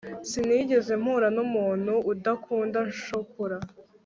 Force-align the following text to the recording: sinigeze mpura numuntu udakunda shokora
sinigeze 0.29 0.93
mpura 1.01 1.27
numuntu 1.35 1.93
udakunda 2.11 2.79
shokora 3.03 3.57